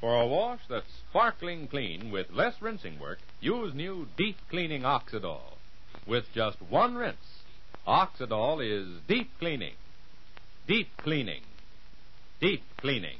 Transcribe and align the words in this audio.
For 0.00 0.18
a 0.18 0.26
wash 0.26 0.60
that's 0.68 0.90
sparkling 1.10 1.68
clean 1.68 2.10
with 2.10 2.30
less 2.30 2.54
rinsing 2.62 2.98
work, 2.98 3.18
use 3.40 3.74
new 3.74 4.08
deep 4.16 4.36
cleaning 4.48 4.82
Oxidol. 4.82 5.58
With 6.06 6.24
just 6.34 6.62
one 6.62 6.94
rinse, 6.94 7.42
Oxidol 7.86 8.64
is 8.64 8.88
deep 9.06 9.30
cleaning. 9.38 9.74
Deep 10.66 10.88
cleaning. 10.96 11.42
Deep 12.40 12.62
cleaning. 12.78 13.18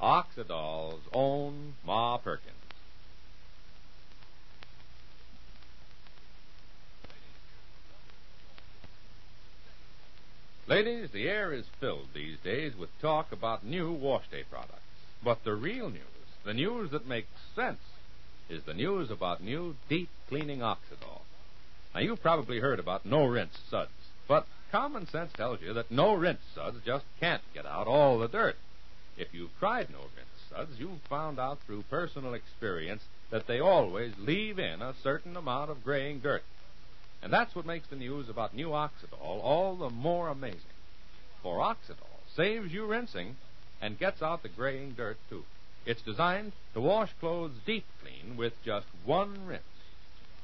Oxidol's 0.00 1.00
own 1.12 1.74
Ma 1.84 2.18
Perkins. 2.18 2.53
Ladies, 10.74 11.10
the 11.12 11.28
air 11.28 11.52
is 11.52 11.66
filled 11.78 12.08
these 12.14 12.36
days 12.42 12.76
with 12.76 12.90
talk 13.00 13.30
about 13.30 13.64
new 13.64 13.92
wash 13.92 14.26
day 14.28 14.42
products. 14.50 14.82
But 15.22 15.44
the 15.44 15.54
real 15.54 15.88
news, 15.88 16.26
the 16.44 16.52
news 16.52 16.90
that 16.90 17.06
makes 17.06 17.28
sense, 17.54 17.78
is 18.50 18.64
the 18.64 18.74
news 18.74 19.08
about 19.08 19.40
new 19.40 19.76
deep 19.88 20.08
cleaning 20.28 20.62
Oxidol. 20.62 21.20
Now, 21.94 22.00
you've 22.00 22.20
probably 22.20 22.58
heard 22.58 22.80
about 22.80 23.06
no 23.06 23.24
rinse 23.24 23.56
suds, 23.70 23.92
but 24.26 24.48
common 24.72 25.06
sense 25.06 25.32
tells 25.34 25.62
you 25.62 25.74
that 25.74 25.92
no 25.92 26.12
rinse 26.12 26.42
suds 26.56 26.78
just 26.84 27.04
can't 27.20 27.42
get 27.54 27.66
out 27.66 27.86
all 27.86 28.18
the 28.18 28.26
dirt. 28.26 28.56
If 29.16 29.32
you've 29.32 29.56
tried 29.60 29.90
no 29.90 30.00
rinse 30.16 30.40
suds, 30.50 30.80
you've 30.80 31.02
found 31.08 31.38
out 31.38 31.60
through 31.60 31.84
personal 31.88 32.34
experience 32.34 33.04
that 33.30 33.46
they 33.46 33.60
always 33.60 34.12
leave 34.18 34.58
in 34.58 34.82
a 34.82 34.94
certain 35.04 35.36
amount 35.36 35.70
of 35.70 35.84
graying 35.84 36.18
dirt. 36.18 36.42
And 37.24 37.32
that's 37.32 37.54
what 37.54 37.64
makes 37.64 37.88
the 37.88 37.96
news 37.96 38.28
about 38.28 38.54
new 38.54 38.68
Oxidol 38.68 39.18
all 39.18 39.76
the 39.76 39.88
more 39.88 40.28
amazing. 40.28 40.60
For 41.42 41.56
Oxidol 41.58 42.20
saves 42.36 42.70
you 42.70 42.84
rinsing 42.84 43.36
and 43.80 43.98
gets 43.98 44.20
out 44.20 44.42
the 44.42 44.50
graying 44.50 44.92
dirt, 44.92 45.16
too. 45.30 45.42
It's 45.86 46.02
designed 46.02 46.52
to 46.74 46.82
wash 46.82 47.10
clothes 47.20 47.54
deep 47.64 47.86
clean 48.02 48.36
with 48.36 48.52
just 48.62 48.86
one 49.06 49.46
rinse. 49.46 49.62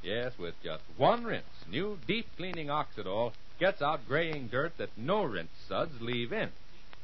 Yes, 0.03 0.33
with 0.39 0.55
just 0.65 0.83
one 0.97 1.25
rinse, 1.25 1.45
new 1.71 1.99
deep 2.07 2.27
cleaning 2.39 2.69
Oxidol 2.69 3.33
gets 3.59 3.83
out 3.83 4.09
graying 4.09 4.49
dirt 4.49 4.73
that 4.79 4.97
no 4.97 5.23
rinse 5.23 5.51
suds 5.69 6.01
leave 6.01 6.33
in. 6.33 6.49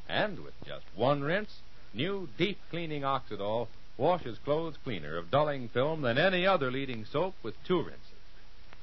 And 0.08 0.38
with 0.42 0.54
just 0.66 0.86
one 0.94 1.20
rinse, 1.20 1.60
new 1.92 2.30
deep 2.38 2.58
cleaning 2.70 3.02
Oxidol 3.02 3.68
washes 3.98 4.38
clothes 4.38 4.76
cleaner 4.82 5.18
of 5.18 5.30
dulling 5.30 5.68
film 5.68 6.00
than 6.00 6.16
any 6.16 6.46
other 6.46 6.70
leading 6.70 7.04
soap 7.04 7.34
with 7.42 7.62
two 7.64 7.82
rinses. 7.82 8.00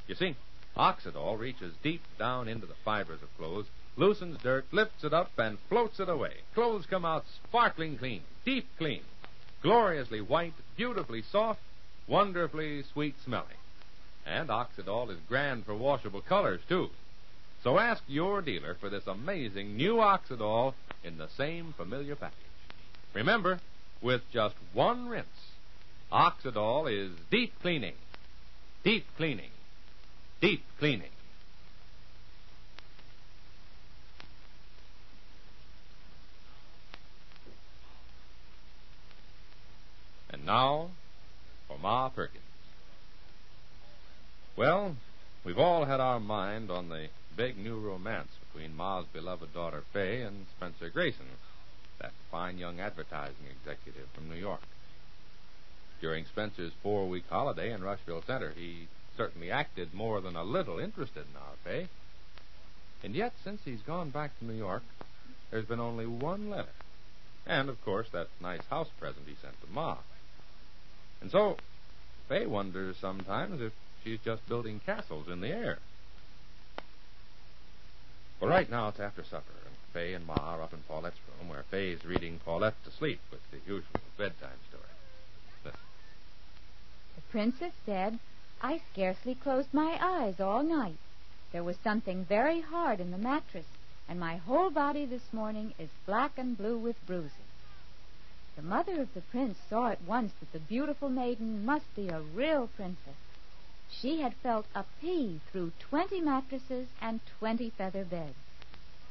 You 0.07 0.13
see, 0.13 0.35
Oxidol 0.75 1.37
reaches 1.37 1.73
deep 1.83 2.01
down 2.17 2.47
into 2.47 2.65
the 2.65 2.73
fibers 2.83 3.21
of 3.21 3.37
clothes, 3.37 3.67
loosens 3.95 4.41
dirt, 4.41 4.65
lifts 4.71 5.03
it 5.03 5.13
up, 5.13 5.31
and 5.37 5.57
floats 5.69 5.99
it 5.99 6.09
away. 6.09 6.33
Clothes 6.55 6.85
come 6.87 7.05
out 7.05 7.25
sparkling 7.47 7.97
clean, 7.97 8.21
deep 8.43 8.67
clean, 8.77 9.03
gloriously 9.61 10.21
white, 10.21 10.53
beautifully 10.75 11.21
soft, 11.21 11.61
wonderfully 12.07 12.83
sweet 12.91 13.15
smelling. 13.23 13.57
And 14.25 14.49
Oxidol 14.49 15.11
is 15.11 15.17
grand 15.27 15.65
for 15.65 15.75
washable 15.75 16.21
colors, 16.21 16.61
too. 16.67 16.89
So 17.63 17.77
ask 17.77 18.01
your 18.07 18.41
dealer 18.41 18.75
for 18.79 18.89
this 18.89 19.07
amazing 19.07 19.77
new 19.77 19.95
Oxidol 19.95 20.73
in 21.03 21.17
the 21.17 21.29
same 21.37 21.73
familiar 21.77 22.15
package. 22.15 22.37
Remember, 23.13 23.59
with 24.01 24.21
just 24.31 24.55
one 24.73 25.07
rinse, 25.07 25.27
Oxidol 26.11 26.91
is 26.91 27.11
deep 27.29 27.53
cleaning. 27.61 27.95
Deep 28.83 29.05
cleaning. 29.17 29.51
Deep 30.43 30.65
cleaning. 30.77 31.07
And 40.29 40.45
now 40.45 40.89
for 41.69 41.77
Ma 41.77 42.09
Perkins. 42.09 42.43
Well, 44.57 44.97
we've 45.45 45.57
all 45.57 45.85
had 45.85 46.01
our 46.01 46.19
mind 46.19 46.69
on 46.69 46.89
the 46.89 47.07
big 47.37 47.57
new 47.57 47.79
romance 47.79 48.27
between 48.51 48.75
Ma's 48.75 49.05
beloved 49.13 49.53
daughter 49.53 49.83
Fay 49.93 50.23
and 50.23 50.47
Spencer 50.57 50.89
Grayson, 50.89 51.25
that 52.01 52.11
fine 52.29 52.57
young 52.57 52.81
advertising 52.81 53.45
executive 53.49 54.09
from 54.13 54.27
New 54.27 54.35
York. 54.35 54.59
During 56.01 56.25
Spencer's 56.25 56.73
four 56.83 57.07
week 57.07 57.23
holiday 57.29 57.71
in 57.71 57.81
Rushville 57.81 58.23
Center, 58.27 58.51
he 58.57 58.89
certainly 59.17 59.51
acted 59.51 59.93
more 59.93 60.21
than 60.21 60.35
a 60.35 60.43
little 60.43 60.79
interested 60.79 61.25
in 61.29 61.37
our 61.37 61.55
Fay. 61.63 61.87
And 63.03 63.15
yet, 63.15 63.33
since 63.43 63.61
he's 63.65 63.81
gone 63.81 64.09
back 64.09 64.37
to 64.39 64.45
New 64.45 64.53
York, 64.53 64.83
there's 65.51 65.65
been 65.65 65.79
only 65.79 66.05
one 66.05 66.49
letter. 66.49 66.69
And, 67.45 67.69
of 67.69 67.83
course, 67.83 68.07
that 68.13 68.27
nice 68.41 68.65
house 68.69 68.87
present 68.99 69.25
he 69.27 69.35
sent 69.41 69.59
to 69.61 69.67
Ma. 69.71 69.97
And 71.21 71.29
so, 71.29 71.57
Fay 72.29 72.45
wonders 72.45 72.95
sometimes 72.99 73.61
if 73.61 73.73
she's 74.03 74.19
just 74.23 74.47
building 74.47 74.79
castles 74.85 75.27
in 75.27 75.41
the 75.41 75.49
air. 75.49 75.79
Well, 78.39 78.49
right 78.49 78.69
now 78.69 78.89
it's 78.89 78.99
after 78.99 79.23
supper, 79.23 79.53
and 79.65 79.75
Fay 79.93 80.13
and 80.13 80.25
Ma 80.25 80.35
are 80.35 80.61
up 80.61 80.73
in 80.73 80.79
Paulette's 80.79 81.19
room, 81.27 81.49
where 81.49 81.63
Fay's 81.69 82.03
reading 82.05 82.39
Paulette 82.43 82.75
to 82.85 82.91
sleep 82.91 83.19
with 83.31 83.39
the 83.51 83.57
usual 83.65 84.01
bedtime 84.17 84.59
story. 84.69 84.83
Listen. 85.63 85.79
The 87.15 87.21
princess 87.31 87.73
said, 87.85 88.19
I 88.65 88.79
scarcely 88.93 89.35
closed 89.35 89.73
my 89.73 89.97
eyes 90.01 90.39
all 90.39 90.63
night. 90.63 90.95
There 91.51 91.65
was 91.65 91.75
something 91.83 92.23
very 92.23 92.61
hard 92.61 93.01
in 93.01 93.11
the 93.11 93.17
mattress, 93.17 93.65
and 94.07 94.17
my 94.17 94.37
whole 94.37 94.69
body 94.69 95.05
this 95.05 95.33
morning 95.33 95.73
is 95.77 95.89
black 96.05 96.37
and 96.37 96.57
blue 96.57 96.77
with 96.77 97.05
bruises. 97.05 97.51
The 98.55 98.61
mother 98.61 99.01
of 99.01 99.13
the 99.13 99.21
prince 99.21 99.57
saw 99.69 99.89
at 99.89 100.01
once 100.03 100.31
that 100.39 100.53
the 100.53 100.59
beautiful 100.59 101.09
maiden 101.09 101.65
must 101.65 101.93
be 101.93 102.07
a 102.07 102.21
real 102.21 102.67
princess. 102.67 103.17
She 103.89 104.21
had 104.21 104.33
felt 104.35 104.65
a 104.73 104.85
pea 105.01 105.41
through 105.51 105.73
twenty 105.79 106.21
mattresses 106.21 106.87
and 107.01 107.19
twenty 107.39 107.69
feather 107.69 108.05
beds. 108.05 108.37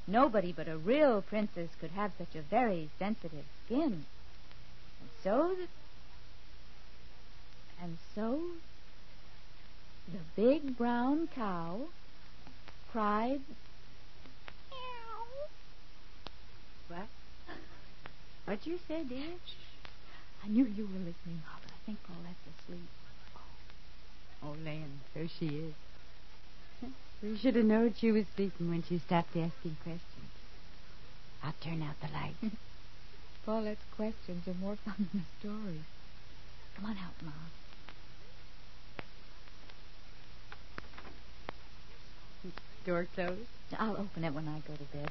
Nobody 0.06 0.52
but 0.52 0.66
a 0.66 0.78
real 0.78 1.20
princess 1.20 1.68
could 1.78 1.90
have 1.90 2.12
such 2.16 2.34
a 2.34 2.40
very 2.42 2.88
sensitive 2.98 3.44
skin. 3.66 4.06
And 5.00 5.10
so 5.22 5.54
the, 5.54 5.68
and 7.82 7.98
so 8.14 8.40
the 10.08 10.18
big 10.36 10.76
brown 10.76 11.28
cow 11.34 11.80
cried 12.90 13.40
meow. 14.70 15.24
What? 16.88 17.08
What'd 18.44 18.66
you 18.66 18.78
say, 18.88 19.04
dear? 19.04 19.32
I 20.44 20.48
knew 20.48 20.64
you 20.64 20.84
were 20.84 20.98
listening, 20.98 21.42
Mother. 21.46 21.70
I 21.70 21.86
think 21.86 21.98
Paulette's 22.02 22.64
asleep. 22.64 22.88
Oh, 24.44 24.56
land, 24.64 25.00
so 25.14 25.26
she 25.38 25.46
is. 25.46 25.74
We 27.22 27.38
should 27.38 27.54
have 27.54 27.64
known 27.64 27.94
she 27.96 28.10
was 28.10 28.24
sleeping 28.34 28.68
when 28.68 28.82
she 28.82 28.98
stopped 28.98 29.36
asking 29.36 29.76
questions. 29.84 30.32
I'll 31.44 31.54
turn 31.62 31.80
out 31.80 31.94
the 32.00 32.12
light. 32.12 32.34
Paulette's 33.46 33.84
questions 33.94 34.46
are 34.48 34.54
more 34.54 34.76
fun 34.84 35.08
than 35.12 35.24
the 35.24 35.38
stories. 35.38 35.86
Come 36.76 36.86
on 36.86 36.96
out, 36.98 37.14
Ma. 37.24 37.30
Door 42.84 43.06
closed? 43.14 43.40
I'll 43.78 43.96
open 43.96 44.24
it 44.24 44.34
when 44.34 44.48
I 44.48 44.58
go 44.66 44.74
to 44.74 44.96
bed. 44.96 45.10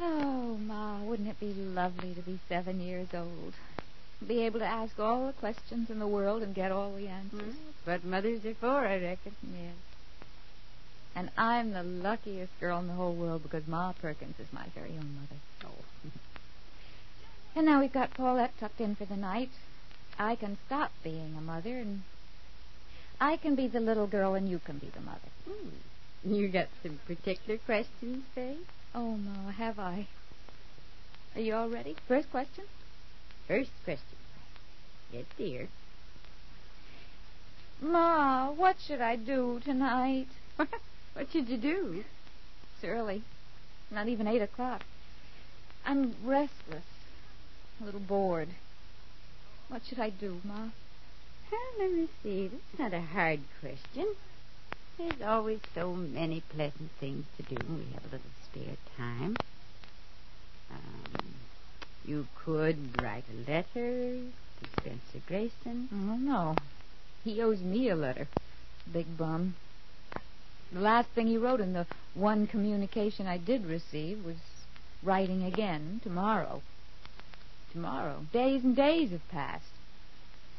Oh, 0.00 0.56
Ma, 0.58 1.00
wouldn't 1.02 1.28
it 1.28 1.40
be 1.40 1.52
lovely 1.52 2.14
to 2.14 2.20
be 2.20 2.38
seven 2.48 2.80
years 2.80 3.08
old? 3.12 3.54
Be 4.24 4.42
able 4.42 4.60
to 4.60 4.66
ask 4.66 4.98
all 4.98 5.26
the 5.26 5.32
questions 5.32 5.90
in 5.90 5.98
the 5.98 6.06
world 6.06 6.42
and 6.42 6.54
get 6.54 6.72
all 6.72 6.92
the 6.92 7.08
answers. 7.08 7.54
Hmm? 7.54 7.90
What 7.90 8.04
mothers 8.04 8.44
are 8.44 8.54
for, 8.54 8.86
I 8.86 9.00
reckon. 9.00 9.34
Yes. 9.42 9.74
And 11.14 11.30
I'm 11.36 11.72
the 11.72 11.82
luckiest 11.82 12.52
girl 12.60 12.78
in 12.78 12.86
the 12.86 12.92
whole 12.94 13.14
world 13.14 13.42
because 13.42 13.66
Ma 13.66 13.92
Perkins 13.92 14.38
is 14.38 14.52
my 14.52 14.66
very 14.74 14.90
own 14.90 15.16
mother. 15.16 15.40
Oh. 15.64 16.10
And 17.56 17.66
now 17.66 17.80
we've 17.80 17.92
got 17.92 18.14
Paulette 18.14 18.56
tucked 18.60 18.80
in 18.80 18.94
for 18.94 19.04
the 19.04 19.16
night. 19.16 19.50
I 20.18 20.36
can 20.36 20.58
stop 20.66 20.92
being 21.02 21.34
a 21.36 21.40
mother 21.40 21.78
and 21.78 22.02
I 23.20 23.36
can 23.36 23.54
be 23.54 23.66
the 23.66 23.80
little 23.80 24.06
girl 24.06 24.34
and 24.34 24.48
you 24.48 24.58
can 24.58 24.78
be 24.78 24.90
the 24.94 25.00
mother. 25.00 25.18
Hmm. 25.48 26.34
You 26.34 26.48
got 26.48 26.68
some 26.82 27.00
particular 27.06 27.58
questions, 27.58 28.24
Fay? 28.34 28.56
Oh, 28.94 29.16
Ma, 29.16 29.50
have 29.50 29.78
I? 29.78 30.06
Are 31.34 31.40
you 31.40 31.54
all 31.54 31.68
ready? 31.68 31.96
First 32.06 32.30
question? 32.30 32.64
First 33.46 33.70
question. 33.84 34.18
Yes, 35.12 35.24
dear. 35.36 35.68
Ma, 37.80 38.50
what 38.50 38.76
should 38.86 39.00
I 39.00 39.16
do 39.16 39.60
tonight? 39.64 40.28
what 40.56 41.30
should 41.32 41.48
you 41.48 41.56
do? 41.56 42.04
It's 42.74 42.84
early. 42.84 43.22
Not 43.90 44.08
even 44.08 44.26
eight 44.26 44.42
o'clock. 44.42 44.82
I'm 45.84 46.14
restless. 46.24 46.84
A 47.80 47.84
little 47.84 48.00
bored. 48.00 48.48
What 49.68 49.82
should 49.88 50.00
I 50.00 50.10
do, 50.10 50.40
Ma? 50.44 50.68
Well, 51.50 51.60
let 51.78 51.92
me 51.92 52.08
see. 52.22 52.48
That's 52.48 52.78
not 52.78 52.98
a 52.98 53.00
hard 53.00 53.40
question. 53.60 54.14
There's 54.98 55.22
always 55.22 55.60
so 55.74 55.94
many 55.94 56.42
pleasant 56.50 56.90
things 57.00 57.24
to 57.36 57.42
do 57.44 57.56
when 57.56 57.78
we 57.78 57.92
have 57.94 58.04
a 58.04 58.16
little 58.16 58.30
spare 58.44 58.76
time. 58.96 59.38
Um, 60.70 61.34
you 62.04 62.26
could 62.44 62.76
write 63.00 63.24
a 63.32 63.50
letter 63.50 64.20
to 64.20 64.66
Spencer 64.80 65.24
Grayson. 65.26 65.88
Oh, 65.92 66.16
no. 66.16 66.58
He 67.24 67.40
owes 67.40 67.60
me 67.60 67.88
a 67.88 67.96
letter. 67.96 68.28
Big 68.92 69.16
bum. 69.16 69.54
The 70.72 70.80
last 70.80 71.08
thing 71.10 71.28
he 71.28 71.38
wrote 71.38 71.60
in 71.60 71.72
the 71.72 71.86
one 72.14 72.46
communication 72.46 73.26
I 73.26 73.38
did 73.38 73.64
receive 73.64 74.24
was 74.24 74.36
writing 75.02 75.44
again 75.44 76.00
tomorrow. 76.02 76.60
Tomorrow. 77.72 78.26
Days 78.32 78.64
and 78.64 78.74
days 78.74 79.12
have 79.12 79.26
passed. 79.28 79.77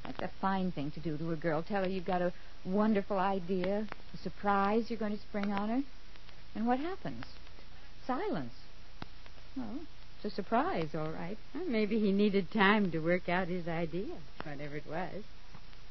That's 0.10 0.34
a 0.34 0.42
fine 0.42 0.72
thing 0.72 0.90
to 0.92 1.00
do 1.00 1.18
to 1.18 1.32
a 1.32 1.36
girl. 1.36 1.62
Tell 1.62 1.84
her 1.84 1.90
you've 1.90 2.06
got 2.06 2.24
a 2.24 2.34
wonderful 2.66 3.20
idea, 3.20 3.86
a 4.14 4.18
surprise 4.18 4.86
you're 4.90 4.98
going 4.98 5.16
to 5.16 5.22
spring 5.22 5.54
on 5.54 5.70
her. 5.70 5.82
And 6.56 6.66
what 6.66 6.80
happens? 6.80 7.26
Silence. 8.08 8.54
Well, 9.56 9.80
it's 10.16 10.34
a 10.34 10.36
surprise, 10.36 10.90
all 10.96 11.12
right. 11.12 11.38
Well, 11.54 11.66
maybe 11.66 12.00
he 12.00 12.12
needed 12.12 12.50
time 12.52 12.90
to 12.92 13.00
work 13.00 13.30
out 13.30 13.50
his 13.50 13.68
idea, 13.68 14.16
whatever 14.44 14.78
it 14.78 14.88
was. 14.90 15.24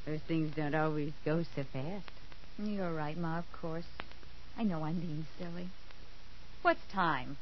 Those 0.04 0.20
things 0.26 0.52
don't 0.56 0.74
always 0.74 1.12
go 1.24 1.44
so 1.54 1.62
fast. 1.72 2.10
You're 2.58 2.92
right, 2.92 3.16
Ma, 3.16 3.38
of 3.38 3.52
course. 3.52 3.86
I 4.58 4.64
know 4.64 4.82
I'm 4.82 4.98
being 4.98 5.26
silly. 5.38 5.68
What's 6.62 6.80
time? 6.92 7.36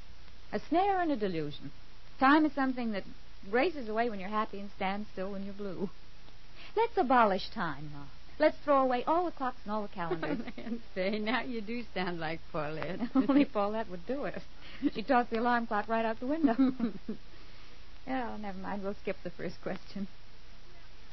A 0.53 0.61
snare 0.69 1.01
and 1.01 1.11
a 1.11 1.17
delusion. 1.17 1.73
Time 2.21 2.45
is 2.45 2.53
something 2.53 2.93
that 2.93 3.05
races 3.51 3.89
away 3.89 4.11
when 4.11 4.21
you're 4.21 4.29
happy 4.29 4.61
and 4.61 4.69
stands 4.77 5.09
still 5.15 5.33
when 5.33 5.45
you're 5.45 5.55
blue. 5.55 5.89
Let's 6.77 6.99
abolish 6.99 7.49
time, 7.55 7.91
Ma. 7.93 8.05
Let's 8.39 8.59
throw 8.59 8.83
away 8.83 9.03
all 9.05 9.25
the 9.25 9.31
clocks 9.31 9.57
and 9.65 9.73
all 9.73 9.83
the 9.83 9.89
calendars. 9.89 10.41
and 10.59 10.81
say, 10.95 11.19
now 11.19 11.41
you 11.41 11.63
do 11.63 11.83
sound 11.95 12.21
like 12.21 12.41
Paulette. 12.53 13.01
Only 13.15 13.47
Paulette 13.47 13.89
would 13.89 14.07
do 14.07 14.27
it. 14.27 14.43
She 14.95 15.03
tossed 15.03 15.31
the 15.31 15.41
alarm 15.41 15.67
clock 15.67 15.89
right 15.89 16.05
out 16.05 16.21
the 16.21 16.27
window. 16.27 16.55
yeah, 18.07 18.37
never 18.41 18.59
mind. 18.59 18.83
We'll 18.83 18.95
skip 19.01 19.17
the 19.25 19.31
first 19.31 19.63
question. 19.63 20.07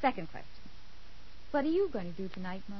Second 0.01 0.29
question. 0.31 0.49
What 1.51 1.63
are 1.63 1.69
you 1.69 1.87
going 1.93 2.11
to 2.13 2.21
do 2.21 2.27
tonight, 2.27 2.63
Ma? 2.67 2.75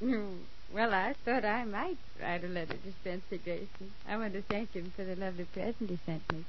Mm, 0.00 0.38
well, 0.72 0.94
I 0.94 1.14
thought 1.24 1.44
I 1.44 1.64
might 1.64 1.98
write 2.22 2.44
a 2.44 2.48
letter 2.48 2.74
to 2.74 2.92
Spencer 3.00 3.42
Grayson. 3.42 3.92
I 4.08 4.16
want 4.16 4.34
to 4.34 4.42
thank 4.42 4.72
him 4.72 4.92
for 4.94 5.04
the 5.04 5.16
lovely 5.16 5.44
present 5.44 5.90
he 5.90 5.98
sent 6.06 6.32
me. 6.32 6.44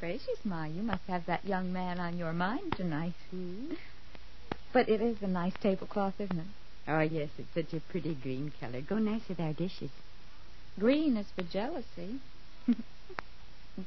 Gracious, 0.00 0.44
Ma, 0.44 0.64
you 0.64 0.82
must 0.82 1.04
have 1.06 1.24
that 1.26 1.44
young 1.44 1.72
man 1.72 2.00
on 2.00 2.18
your 2.18 2.32
mind 2.32 2.74
tonight. 2.76 3.14
Hmm? 3.30 3.74
But 4.74 4.88
it 4.88 5.00
is 5.00 5.16
a 5.22 5.28
nice 5.28 5.54
tablecloth, 5.62 6.14
isn't 6.18 6.36
it? 6.36 6.46
Oh, 6.88 7.00
yes, 7.00 7.28
it's 7.38 7.54
such 7.54 7.72
a 7.78 7.80
pretty 7.92 8.14
green 8.14 8.52
color. 8.60 8.80
Go 8.80 8.98
nice 8.98 9.22
with 9.28 9.38
our 9.38 9.52
dishes. 9.52 9.90
Green 10.80 11.16
is 11.16 11.26
for 11.36 11.44
jealousy. 11.44 12.18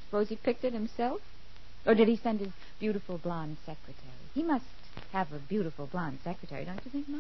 Suppose 0.06 0.30
he 0.30 0.38
picked 0.38 0.64
it 0.64 0.72
himself? 0.72 1.20
Or 1.86 1.94
did 1.94 2.08
he 2.08 2.16
send 2.16 2.40
his 2.40 2.54
beautiful 2.80 3.18
blonde 3.18 3.58
secretary? 3.66 4.32
He 4.34 4.44
must 4.44 4.64
have 5.12 5.32
a 5.34 5.40
beautiful 5.40 5.88
blonde 5.88 6.20
secretary, 6.24 6.64
don't 6.64 6.80
you 6.86 6.92
think, 6.92 7.10
Ma? 7.10 7.20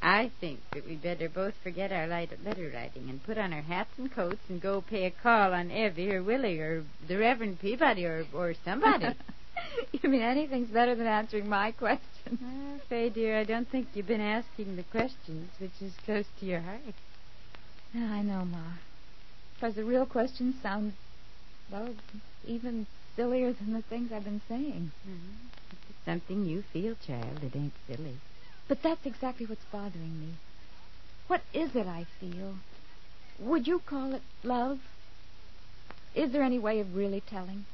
I 0.00 0.30
think 0.40 0.60
that 0.74 0.86
we 0.86 0.94
better 0.94 1.28
both 1.28 1.54
forget 1.62 1.92
our 1.92 2.06
letter 2.06 2.70
writing 2.72 3.08
and 3.08 3.22
put 3.24 3.36
on 3.36 3.52
our 3.52 3.62
hats 3.62 3.90
and 3.98 4.12
coats 4.14 4.42
and 4.48 4.60
go 4.60 4.80
pay 4.80 5.06
a 5.06 5.10
call 5.10 5.52
on 5.52 5.72
Evie 5.72 6.12
or 6.12 6.22
Willie 6.22 6.58
or 6.58 6.84
the 7.08 7.18
Reverend 7.18 7.60
Peabody 7.60 8.04
or, 8.04 8.26
or 8.32 8.54
somebody. 8.64 9.06
you 9.92 10.08
mean 10.08 10.22
anything's 10.22 10.70
better 10.70 10.94
than 10.94 11.06
answering 11.06 11.48
my 11.48 11.72
question? 11.72 12.11
Ah, 12.42 12.78
Fay, 12.88 13.10
dear, 13.10 13.38
I 13.38 13.44
don't 13.44 13.68
think 13.68 13.88
you've 13.94 14.06
been 14.06 14.20
asking 14.20 14.76
the 14.76 14.82
questions, 14.84 15.48
which 15.58 15.80
is 15.80 15.92
close 16.04 16.24
to 16.40 16.46
your 16.46 16.60
heart. 16.60 16.80
Yeah, 17.94 18.10
I 18.10 18.22
know, 18.22 18.44
Ma. 18.44 18.58
Because 19.54 19.74
the 19.76 19.84
real 19.84 20.06
questions 20.06 20.54
sound, 20.62 20.92
well, 21.70 21.94
even 22.46 22.86
sillier 23.16 23.52
than 23.52 23.74
the 23.74 23.82
things 23.82 24.10
I've 24.12 24.24
been 24.24 24.40
saying. 24.48 24.90
Mm-hmm. 25.06 25.72
If 25.72 25.78
it's 25.90 26.04
something 26.04 26.46
you 26.46 26.62
feel, 26.72 26.94
child, 27.06 27.42
it 27.42 27.56
ain't 27.56 27.72
silly. 27.86 28.16
But 28.68 28.82
that's 28.82 29.04
exactly 29.06 29.46
what's 29.46 29.64
bothering 29.70 30.20
me. 30.20 30.32
What 31.28 31.42
is 31.52 31.74
it 31.76 31.86
I 31.86 32.06
feel? 32.18 32.54
Would 33.40 33.66
you 33.66 33.80
call 33.86 34.14
it 34.14 34.22
love? 34.42 34.78
Is 36.14 36.32
there 36.32 36.42
any 36.42 36.58
way 36.58 36.80
of 36.80 36.96
really 36.96 37.20
telling? 37.20 37.64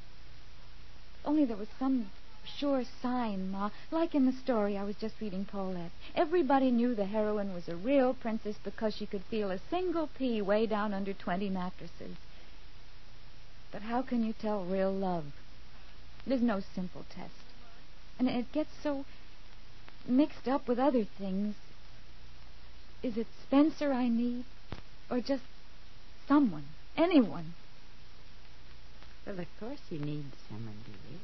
Only 1.25 1.45
there 1.45 1.57
was 1.57 1.69
some 1.79 2.11
sure 2.57 2.85
sign, 3.03 3.51
Ma, 3.51 3.71
like 3.91 4.15
in 4.15 4.27
the 4.27 4.33
story 4.33 4.77
I 4.77 4.85
was 4.85 4.97
just 4.97 5.21
reading 5.21 5.45
Paulette. 5.45 5.91
Everybody 6.15 6.71
knew 6.71 6.95
the 6.95 7.05
heroine 7.05 7.53
was 7.55 7.69
a 7.69 7.77
real 7.77 8.15
princess 8.15 8.57
because 8.63 8.95
she 8.95 9.07
could 9.07 9.23
feel 9.25 9.51
a 9.51 9.61
single 9.71 10.09
pea 10.19 10.43
way 10.43 10.67
down 10.67 10.95
under 10.95 11.13
20 11.13 11.49
mattresses. 11.51 12.17
But 13.71 13.83
how 13.83 14.03
can 14.03 14.25
you 14.25 14.33
tell 14.33 14.65
real 14.65 14.93
love? 14.93 15.25
There's 16.27 16.43
no 16.43 16.61
simple 16.75 17.05
test. 17.15 17.33
And 18.19 18.29
it 18.29 18.53
gets 18.53 18.71
so 18.83 19.05
mixed 20.07 20.49
up 20.49 20.67
with 20.67 20.79
other 20.79 21.05
things. 21.05 21.55
Is 23.03 23.17
it 23.17 23.27
Spencer 23.43 23.93
I 23.93 24.09
need? 24.09 24.45
Or 25.11 25.21
just 25.21 25.45
someone? 26.27 26.65
Anyone? 26.97 27.55
Well, 29.27 29.39
of 29.39 29.47
course 29.61 29.81
you 29.91 29.99
need 29.99 30.25
someone, 30.49 30.77
dear. 30.85 31.19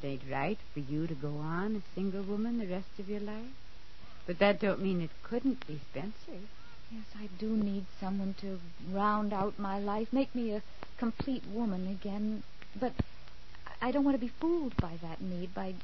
It 0.00 0.06
ain't 0.06 0.22
right 0.30 0.58
for 0.72 0.80
you 0.80 1.06
to 1.06 1.14
go 1.14 1.38
on 1.38 1.76
a 1.76 1.94
single 1.94 2.22
woman 2.22 2.58
the 2.58 2.66
rest 2.66 2.98
of 2.98 3.08
your 3.08 3.20
life. 3.20 3.50
But 4.26 4.38
that 4.38 4.60
don't 4.60 4.82
mean 4.82 5.00
it 5.00 5.10
couldn't 5.22 5.66
be 5.66 5.80
Spencer. 5.90 6.40
Yes, 6.90 7.04
I 7.18 7.28
do 7.38 7.48
need 7.48 7.86
someone 8.00 8.34
to 8.40 8.60
round 8.92 9.32
out 9.32 9.58
my 9.58 9.78
life, 9.78 10.08
make 10.12 10.34
me 10.34 10.52
a 10.52 10.62
complete 10.98 11.42
woman 11.52 11.88
again. 11.88 12.42
But 12.78 12.92
I 13.80 13.90
don't 13.90 14.04
want 14.04 14.14
to 14.14 14.20
be 14.20 14.32
fooled 14.40 14.76
by 14.76 14.98
that 15.02 15.20
need, 15.20 15.54
by 15.54 15.74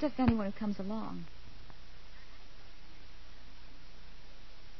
just 0.00 0.14
anyone 0.18 0.46
who 0.46 0.52
comes 0.52 0.78
along. 0.78 1.24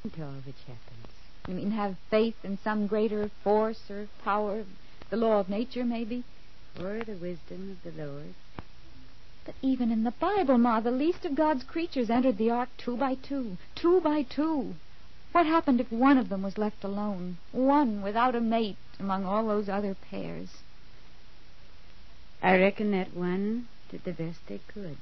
Until 0.05 0.29
which 0.47 0.57
happens. 0.67 1.09
You 1.47 1.55
mean 1.55 1.71
have 1.73 1.97
faith 2.11 2.37
in 2.45 2.59
some 2.63 2.87
greater 2.87 3.31
force 3.43 3.91
or 3.91 4.09
power, 4.23 4.65
the 5.11 5.17
law 5.17 5.41
of 5.41 5.49
nature, 5.49 5.85
maybe? 5.85 6.25
Or 6.79 7.03
the 7.05 7.15
wisdom 7.15 7.77
of 7.77 7.83
the 7.83 8.05
Lord. 8.05 8.35
Even 9.63 9.91
in 9.91 10.05
the 10.05 10.11
Bible, 10.11 10.59
Ma, 10.59 10.81
the 10.81 10.91
least 10.91 11.25
of 11.25 11.35
God's 11.35 11.65
creatures 11.65 12.11
entered 12.11 12.37
the 12.37 12.51
ark 12.51 12.69
two 12.77 12.97
by 12.97 13.15
two. 13.15 13.57
Two 13.75 14.01
by 14.01 14.23
two. 14.23 14.75
What 15.33 15.47
happened 15.47 15.81
if 15.81 15.91
one 15.91 16.19
of 16.19 16.29
them 16.29 16.43
was 16.43 16.59
left 16.59 16.85
alone? 16.85 17.39
One 17.53 18.03
without 18.03 18.35
a 18.35 18.41
mate 18.41 18.77
among 18.99 19.25
all 19.25 19.47
those 19.47 19.69
other 19.69 19.95
pairs? 19.95 20.49
I 22.43 22.57
reckon 22.59 22.91
that 22.93 23.15
one 23.15 23.69
did 23.91 24.05
the 24.05 24.13
best 24.13 24.39
they 24.47 24.61
could. 24.69 24.97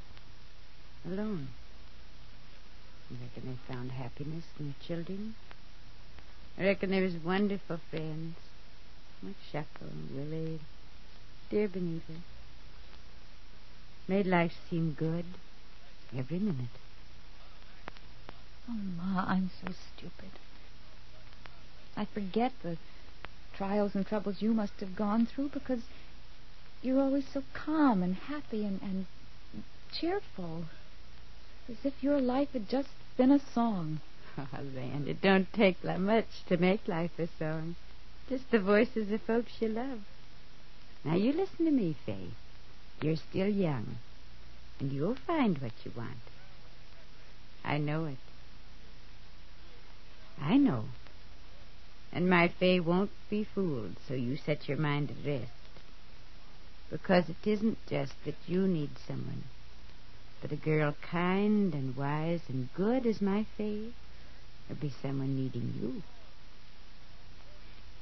Alone. 1.04 1.48
I 3.10 3.14
reckon 3.24 3.50
they 3.50 3.72
found 3.72 3.92
happiness 3.92 4.44
in 4.58 4.66
their 4.66 4.86
children. 4.86 5.34
I 6.58 6.64
reckon 6.64 6.90
there 6.90 7.02
was 7.02 7.16
wonderful 7.16 7.80
friends. 7.90 8.36
Like 9.22 9.66
and 9.80 10.10
Willie, 10.14 10.60
dear 11.50 11.68
Benita. 11.68 12.20
Made 14.08 14.26
life 14.26 14.52
seem 14.70 14.92
good 14.92 15.24
every 16.16 16.38
minute. 16.38 16.70
Oh, 18.68 18.72
Ma, 18.72 19.24
I'm 19.26 19.50
so 19.60 19.68
stupid. 19.94 20.30
I 21.96 22.04
forget 22.04 22.52
the 22.62 22.76
trials 23.56 23.94
and 23.94 24.06
troubles 24.06 24.42
you 24.42 24.52
must 24.52 24.80
have 24.80 24.94
gone 24.94 25.26
through 25.26 25.48
because 25.48 25.80
you're 26.82 27.00
always 27.00 27.26
so 27.32 27.42
calm 27.52 28.02
and 28.02 28.14
happy 28.14 28.64
and, 28.64 28.80
and 28.82 29.06
cheerful. 29.92 30.64
As 31.68 31.76
if 31.84 31.94
your 32.00 32.20
life 32.20 32.50
had 32.52 32.68
just 32.68 32.90
been 33.16 33.32
a 33.32 33.40
song. 33.54 34.00
Ah, 34.38 34.46
oh, 34.58 34.76
land, 34.76 35.08
it 35.08 35.22
don't 35.22 35.50
take 35.54 35.80
that 35.80 35.98
much 35.98 36.26
to 36.46 36.58
make 36.58 36.86
life 36.86 37.18
a 37.18 37.26
song. 37.38 37.74
Just 38.28 38.50
the 38.50 38.58
voices 38.58 39.10
of 39.10 39.22
folks 39.22 39.52
you 39.60 39.68
love. 39.68 40.00
Now 41.02 41.16
you 41.16 41.32
listen 41.32 41.64
to 41.64 41.70
me, 41.70 41.96
Fay. 42.04 42.28
You're 43.00 43.16
still 43.16 43.48
young, 43.48 43.98
and 44.80 44.90
you'll 44.90 45.16
find 45.26 45.58
what 45.58 45.72
you 45.84 45.92
want. 45.96 46.16
I 47.64 47.78
know 47.78 48.06
it. 48.06 48.18
I 50.40 50.56
know. 50.56 50.84
And 52.12 52.30
my 52.30 52.48
Fay 52.48 52.80
won't 52.80 53.10
be 53.28 53.44
fooled, 53.44 53.96
so 54.06 54.14
you 54.14 54.36
set 54.36 54.68
your 54.68 54.78
mind 54.78 55.10
at 55.10 55.26
rest. 55.26 55.50
Because 56.90 57.28
it 57.28 57.36
isn't 57.44 57.78
just 57.88 58.12
that 58.24 58.36
you 58.46 58.66
need 58.66 58.90
someone, 59.06 59.44
but 60.40 60.52
a 60.52 60.56
girl 60.56 60.94
kind 61.02 61.74
and 61.74 61.96
wise 61.96 62.42
and 62.48 62.72
good 62.74 63.06
as 63.06 63.20
my 63.20 63.44
Fay, 63.58 63.88
there'll 64.68 64.80
be 64.80 64.94
someone 65.02 65.36
needing 65.36 65.74
you. 65.80 66.02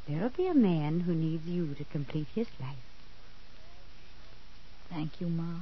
There'll 0.06 0.28
be 0.28 0.46
a 0.46 0.54
man 0.54 1.00
who 1.00 1.14
needs 1.14 1.46
you 1.46 1.74
to 1.74 1.84
complete 1.84 2.28
his 2.34 2.48
life. 2.60 2.93
Thank 4.94 5.20
you, 5.20 5.26
Ma. 5.26 5.60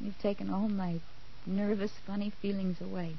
You've 0.00 0.18
taken 0.18 0.50
all 0.52 0.68
my 0.68 1.00
nervous, 1.46 1.90
funny 2.06 2.30
feelings 2.42 2.76
away. 2.82 3.14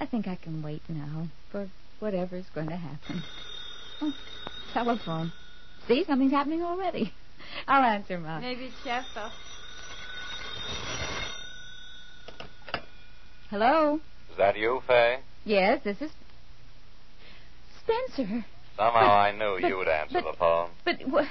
I 0.00 0.06
think 0.06 0.26
I 0.26 0.36
can 0.36 0.62
wait 0.62 0.80
now 0.88 1.28
for 1.52 1.68
whatever's 1.98 2.46
going 2.54 2.68
to 2.70 2.76
happen. 2.76 3.22
Oh, 4.00 4.14
telephone. 4.72 5.32
See, 5.86 6.04
something's 6.06 6.32
happening 6.32 6.62
already. 6.62 7.12
I'll 7.68 7.82
answer, 7.84 8.18
Ma. 8.18 8.40
Maybe 8.40 8.70
Chef. 8.82 9.04
Hello? 13.50 14.00
Is 14.30 14.36
that 14.38 14.56
you, 14.56 14.80
Fay? 14.86 15.18
Yes, 15.44 15.80
this 15.84 16.00
is 16.00 16.10
Spencer. 17.82 18.44
Somehow 18.76 19.00
But- 19.00 19.10
I 19.10 19.32
knew 19.32 19.58
but- 19.60 19.68
you'd 19.68 19.88
answer 19.88 20.22
but- 20.22 20.32
the 20.32 20.38
phone. 20.38 20.70
But 20.84 20.96
wh- 21.02 21.28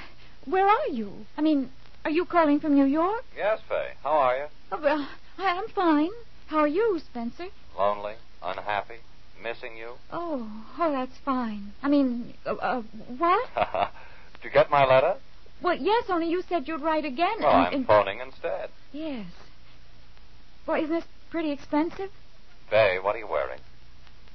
where 0.50 0.68
are 0.68 0.88
you? 0.92 1.25
I 1.38 1.42
mean, 1.42 1.70
are 2.06 2.12
you 2.12 2.25
calling 2.25 2.60
from 2.60 2.74
New 2.75 2.86
York? 2.86 3.24
Yes, 3.36 3.60
Fay. 3.68 3.89
How 4.04 4.12
are 4.12 4.38
you? 4.38 4.46
Oh, 4.72 4.80
well, 4.82 5.08
I- 5.38 5.58
I'm 5.58 5.68
fine. 5.70 6.10
How 6.48 6.60
are 6.60 6.68
you, 6.68 7.00
Spencer? 7.00 7.48
Lonely? 7.77 8.13
Unhappy? 8.44 8.96
Missing 9.42 9.77
you? 9.77 9.92
Oh, 10.12 10.50
oh, 10.80 10.92
that's 10.92 11.18
fine. 11.25 11.74
I 11.84 11.89
mean, 11.89 12.34
uh, 12.46 12.56
uh, 12.56 12.82
what? 13.18 13.50
Did 14.34 14.46
you 14.46 14.50
get 14.51 14.70
my 14.72 14.86
letter? 14.86 15.16
Well, 15.62 15.75
yes, 15.77 16.06
only 16.10 16.30
you 16.30 16.44
said 16.48 16.68
you'd 16.68 16.82
write 16.82 17.06
again. 17.06 17.38
Well, 17.39 17.50
and- 17.51 17.68
I'm 17.68 17.74
and- 17.74 17.88
phoning 17.88 18.20
instead. 18.20 18.70
Yes. 18.94 19.25
Well, 20.66 20.77
isn't 20.82 20.94
this 20.96 21.06
pretty 21.30 21.51
expensive? 21.51 22.10
Fay, 22.70 23.00
what 23.00 23.16
are 23.16 23.20
you 23.20 23.27
wearing? 23.27 23.60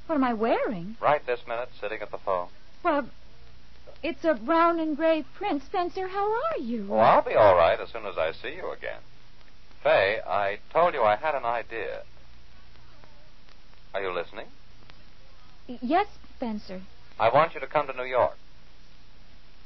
What 0.06 0.16
am 0.16 0.24
I 0.24 0.32
wearing? 0.34 0.96
Right 1.00 1.24
this 1.26 1.40
minute, 1.46 1.70
sitting 1.80 2.00
at 2.02 2.10
the 2.10 2.18
phone. 2.18 2.48
Well, 2.82 3.06
it's 4.02 4.24
a 4.24 4.34
brown 4.34 4.80
and 4.80 4.96
gray 4.96 5.24
print. 5.34 5.62
Spencer, 5.64 6.08
how 6.08 6.32
are 6.32 6.58
you? 6.58 6.88
Oh, 6.90 6.96
I'll 6.96 7.22
be 7.22 7.34
all 7.34 7.56
right 7.56 7.78
as 7.78 7.90
soon 7.90 8.04
as 8.06 8.18
I 8.18 8.32
see 8.32 8.54
you 8.56 8.72
again. 8.72 9.00
Fay, 9.82 10.20
I 10.26 10.58
told 10.72 10.94
you 10.94 11.02
I 11.02 11.16
had 11.16 11.34
an 11.34 11.44
idea. 11.44 12.02
Are 13.94 14.02
you 14.02 14.12
listening? 14.12 14.46
Yes, 15.66 16.06
Spencer. 16.36 16.82
I 17.18 17.28
want 17.28 17.54
you 17.54 17.60
to 17.60 17.66
come 17.66 17.86
to 17.86 17.92
New 17.92 18.04
York. 18.04 18.36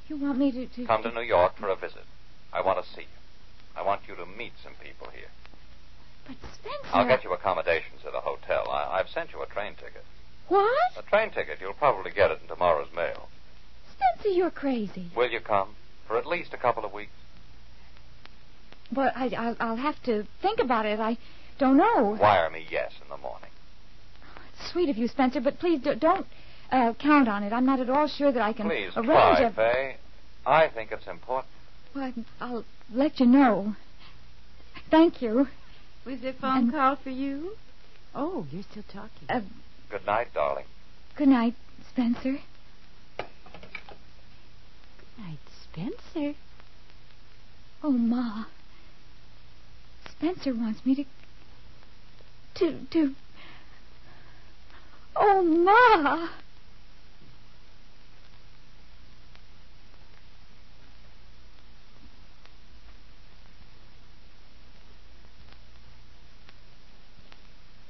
You 0.09 0.17
want 0.17 0.39
me 0.39 0.53
to, 0.53 0.67
to 0.67 0.87
Come 0.87 1.03
to 1.03 1.13
New 1.13 1.23
York 1.23 1.57
for 1.59 1.69
a 1.69 1.77
visit. 1.77 2.05
I 2.53 2.61
want 2.61 2.83
to 2.83 2.91
see 2.91 3.03
you. 3.03 3.07
I 3.77 3.83
want 3.83 4.03
you 4.09 4.15
to 4.17 4.27
meet 4.27 4.53
some 4.63 4.75
people 4.83 5.09
here. 5.15 5.29
But 6.27 6.37
Spencer. 6.55 6.97
I'll 6.97 7.07
get 7.07 7.25
you 7.25 7.33
accommodations 7.33 8.01
at 8.07 8.15
a 8.15 8.21
hotel. 8.21 8.69
I, 8.71 8.99
I've 8.99 9.09
sent 9.09 9.33
you 9.33 9.43
a 9.43 9.47
train 9.47 9.75
ticket. 9.75 10.05
What? 10.49 10.93
A 10.97 11.03
train 11.03 11.31
ticket. 11.31 11.59
You'll 11.61 11.75
probably 11.75 12.11
get 12.11 12.31
it 12.31 12.41
in 12.43 12.49
tomorrow's 12.49 12.93
mail. 12.95 13.29
Spencer, 13.97 14.29
you're 14.29 14.51
crazy. 14.51 15.11
Will 15.17 15.31
you 15.31 15.41
come? 15.41 15.75
For 16.07 16.17
at 16.17 16.27
least 16.27 16.53
a 16.55 16.57
couple 16.57 16.85
of 16.85 16.93
weeks. 16.93 17.11
Well, 18.95 19.11
I, 19.17 19.29
I'll, 19.37 19.57
I'll 19.59 19.77
have 19.77 20.01
to 20.05 20.25
think 20.43 20.61
about 20.61 20.87
it. 20.87 21.01
I 21.01 21.19
don't 21.59 21.77
know. 21.77 22.17
Wire 22.21 22.51
me 22.51 22.65
yes 22.71 22.93
in 23.03 23.09
the 23.09 23.17
morning. 23.17 23.51
It's 24.61 24.71
sweet 24.73 24.89
of 24.89 24.97
you, 24.97 25.09
Spencer, 25.09 25.41
but 25.41 25.59
please 25.59 25.81
do, 25.83 25.95
don't 25.97 26.27
uh, 26.71 26.95
count 26.95 27.29
on 27.29 27.43
it. 27.43 27.53
I'm 27.53 27.67
not 27.67 27.81
at 27.81 27.91
all 27.91 28.07
sure 28.09 28.31
that 28.31 28.43
I 28.43 28.53
can 28.53 28.67
Please 28.69 28.93
arrange 28.97 29.07
try, 29.09 29.41
a. 29.41 29.53
Fay. 29.53 29.97
I 30.47 30.69
think 30.69 30.93
it's 30.93 31.07
important. 31.09 31.49
Well, 31.95 32.13
I'll 32.41 32.65
let 32.93 33.19
you 33.19 33.27
know. 33.27 33.75
Thank 34.91 35.21
you. 35.21 35.49
Was 36.05 36.21
there 36.21 36.31
a 36.31 36.35
phone 36.35 36.57
And- 36.59 36.73
call 36.73 36.97
for 36.97 37.11
you? 37.11 37.57
Oh, 38.15 38.47
you're 38.53 38.63
still 38.71 38.85
talking. 38.93 39.29
Uh, 39.29 39.41
Good 39.91 40.07
night, 40.07 40.29
darling. 40.33 40.65
good 41.17 41.29
night, 41.29 41.55
Spencer. 41.93 42.39
Night, 45.19 45.39
Spencer. 45.65 46.35
Oh, 47.83 47.91
Ma. 47.91 48.45
Spencer 50.11 50.55
wants 50.55 50.85
me 50.85 50.95
to. 50.97 51.05
To. 52.57 52.87
to. 52.91 53.15
Oh, 55.15 55.43
Ma! 55.43 56.29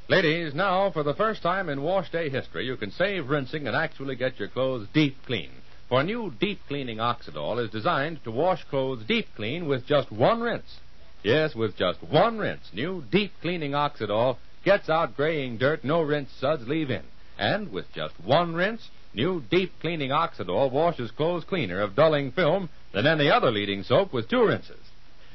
Ladies, 0.08 0.54
now, 0.54 0.90
for 0.92 1.02
the 1.02 1.14
first 1.14 1.42
time 1.42 1.68
in 1.68 1.82
wash 1.82 2.10
day 2.10 2.28
history, 2.28 2.64
you 2.64 2.76
can 2.76 2.92
save 2.92 3.28
rinsing 3.28 3.66
and 3.66 3.74
actually 3.74 4.14
get 4.14 4.38
your 4.38 4.48
clothes 4.48 4.86
deep 4.92 5.16
clean. 5.26 5.50
For 5.88 6.02
new 6.02 6.32
deep 6.40 6.58
cleaning 6.66 6.98
Oxidol 6.98 7.62
is 7.62 7.70
designed 7.70 8.24
to 8.24 8.32
wash 8.32 8.64
clothes 8.64 9.04
deep 9.04 9.28
clean 9.36 9.68
with 9.68 9.86
just 9.86 10.10
one 10.10 10.40
rinse. 10.40 10.80
Yes, 11.22 11.54
with 11.54 11.76
just 11.76 12.02
one 12.02 12.38
rinse, 12.38 12.72
new 12.72 13.04
deep 13.08 13.32
cleaning 13.40 13.70
Oxidol 13.70 14.36
gets 14.64 14.88
out 14.88 15.16
graying 15.16 15.58
dirt 15.58 15.84
no 15.84 16.02
rinse 16.02 16.32
suds 16.32 16.66
leave 16.66 16.90
in. 16.90 17.04
And 17.38 17.70
with 17.70 17.92
just 17.92 18.18
one 18.18 18.56
rinse, 18.56 18.90
new 19.14 19.44
deep 19.48 19.78
cleaning 19.80 20.10
Oxidol 20.10 20.72
washes 20.72 21.12
clothes 21.12 21.44
cleaner 21.44 21.80
of 21.80 21.94
dulling 21.94 22.32
film 22.32 22.68
than 22.92 23.06
any 23.06 23.30
other 23.30 23.52
leading 23.52 23.84
soap 23.84 24.12
with 24.12 24.28
two 24.28 24.44
rinses. 24.44 24.90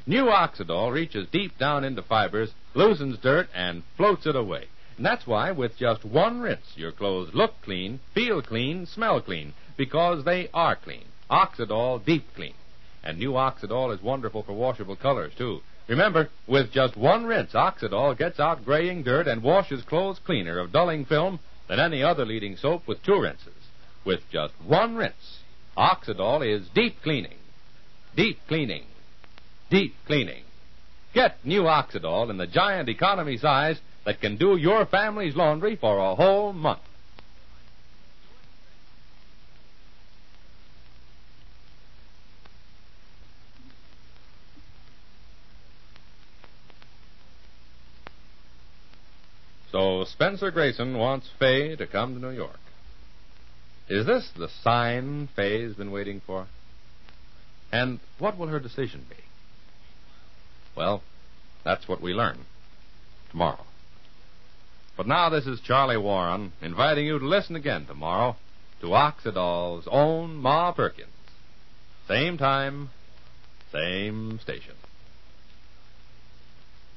New 0.06 0.24
Oxidol 0.26 0.92
reaches 0.92 1.26
deep 1.28 1.56
down 1.56 1.82
into 1.82 2.02
fibers, 2.02 2.52
loosens 2.74 3.16
dirt, 3.16 3.48
and 3.54 3.84
floats 3.96 4.26
it 4.26 4.36
away. 4.36 4.66
And 4.98 5.06
that's 5.06 5.26
why, 5.26 5.50
with 5.52 5.78
just 5.78 6.04
one 6.04 6.42
rinse, 6.42 6.76
your 6.76 6.92
clothes 6.92 7.32
look 7.32 7.54
clean, 7.62 8.00
feel 8.12 8.42
clean, 8.42 8.84
smell 8.84 9.22
clean, 9.22 9.54
because 9.76 10.24
they 10.24 10.48
are 10.52 10.76
clean. 10.76 11.04
Oxidol 11.30 12.04
Deep 12.04 12.26
Clean. 12.34 12.54
And 13.02 13.18
new 13.18 13.32
Oxidol 13.32 13.94
is 13.94 14.02
wonderful 14.02 14.42
for 14.42 14.52
washable 14.52 14.96
colors, 14.96 15.32
too. 15.36 15.60
Remember, 15.88 16.28
with 16.46 16.72
just 16.72 16.96
one 16.96 17.24
rinse, 17.24 17.52
Oxidol 17.52 18.16
gets 18.16 18.38
out 18.38 18.64
graying 18.64 19.02
dirt 19.02 19.26
and 19.26 19.42
washes 19.42 19.82
clothes 19.84 20.20
cleaner 20.24 20.58
of 20.58 20.72
dulling 20.72 21.04
film 21.04 21.40
than 21.68 21.80
any 21.80 22.02
other 22.02 22.24
leading 22.24 22.56
soap 22.56 22.86
with 22.86 23.02
two 23.02 23.20
rinses. 23.20 23.48
With 24.04 24.20
just 24.30 24.54
one 24.64 24.94
rinse, 24.94 25.40
Oxidol 25.76 26.46
is 26.46 26.68
deep 26.74 27.02
cleaning. 27.02 27.38
Deep 28.14 28.38
cleaning 28.46 28.84
deep 29.72 29.94
cleaning. 30.06 30.44
Get 31.14 31.44
new 31.46 31.62
Oxidol 31.62 32.28
in 32.28 32.36
the 32.36 32.46
giant 32.46 32.90
economy 32.90 33.38
size 33.38 33.80
that 34.04 34.20
can 34.20 34.36
do 34.36 34.56
your 34.56 34.84
family's 34.84 35.34
laundry 35.34 35.76
for 35.76 35.98
a 35.98 36.14
whole 36.14 36.52
month. 36.52 36.82
So 50.02 50.06
Spencer 50.06 50.50
Grayson 50.50 50.98
wants 50.98 51.30
Fay 51.38 51.76
to 51.76 51.86
come 51.86 52.14
to 52.14 52.20
New 52.20 52.34
York. 52.34 52.58
Is 53.88 54.04
this 54.04 54.28
the 54.36 54.48
sign 54.64 55.28
Fay's 55.36 55.74
been 55.74 55.92
waiting 55.92 56.20
for? 56.26 56.48
And 57.70 58.00
what 58.18 58.36
will 58.36 58.48
her 58.48 58.58
decision 58.58 59.06
be? 59.08 59.14
Well, 60.76 61.04
that's 61.64 61.86
what 61.86 62.02
we 62.02 62.14
learn 62.14 62.38
tomorrow. 63.30 63.64
But 64.96 65.06
now 65.06 65.28
this 65.28 65.46
is 65.46 65.60
Charlie 65.60 65.96
Warren 65.96 66.52
inviting 66.60 67.06
you 67.06 67.20
to 67.20 67.24
listen 67.24 67.54
again 67.54 67.86
tomorrow 67.86 68.34
to 68.80 68.94
Oxidol's 68.94 69.86
own 69.88 70.34
Ma 70.34 70.72
Perkins. 70.72 71.10
Same 72.08 72.38
time, 72.38 72.90
same 73.70 74.40
station. 74.42 74.74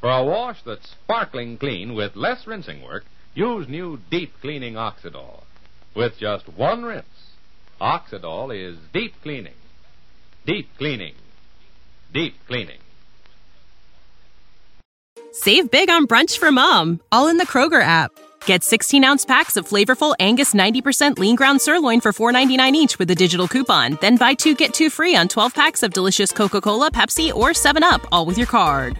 For 0.02 0.10
a 0.10 0.24
wash 0.24 0.62
that's 0.64 0.90
sparkling 0.90 1.58
clean 1.58 1.96
with 1.96 2.16
less 2.16 2.46
rinsing 2.46 2.84
work, 2.84 3.06
use 3.34 3.68
new 3.68 4.00
deep 4.10 4.34
cleaning 4.42 4.76
Oxidol. 4.76 5.44
With 5.96 6.18
just 6.18 6.48
one 6.50 6.84
rinse, 6.84 7.06
Oxidol 7.82 8.56
is 8.56 8.78
deep 8.94 9.14
cleaning. 9.22 9.56
Deep 10.46 10.70
cleaning. 10.78 11.16
Deep 12.14 12.36
cleaning. 12.48 12.80
Save 15.32 15.70
big 15.72 15.90
on 15.90 16.08
brunch 16.08 16.38
for 16.38 16.52
mom, 16.52 17.02
all 17.12 17.28
in 17.28 17.38
the 17.38 17.46
Kroger 17.46 17.82
app. 17.82 18.12
Get 18.46 18.64
16 18.64 19.04
ounce 19.04 19.26
packs 19.26 19.58
of 19.58 19.68
flavorful 19.68 20.16
Angus 20.20 20.54
90% 20.54 21.18
lean 21.20 21.36
ground 21.36 21.62
sirloin 21.62 22.00
for 22.00 22.14
$4.99 22.14 22.72
each 22.74 23.00
with 23.00 23.10
a 23.12 23.16
digital 23.16 23.48
coupon. 23.48 23.98
Then 24.02 24.18
buy 24.18 24.34
two 24.36 24.56
get 24.56 24.74
two 24.74 24.90
free 24.90 25.16
on 25.16 25.28
12 25.28 25.54
packs 25.54 25.84
of 25.84 25.94
delicious 25.94 26.32
Coca 26.32 26.62
Cola, 26.62 26.92
Pepsi, 26.92 27.34
or 27.34 27.50
7UP, 27.50 28.06
all 28.12 28.26
with 28.26 28.38
your 28.38 28.48
card. 28.48 29.00